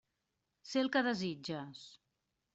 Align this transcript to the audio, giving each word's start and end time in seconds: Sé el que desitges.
Sé 0.69 0.81
el 0.85 0.89
que 0.97 1.03
desitges. 1.09 1.85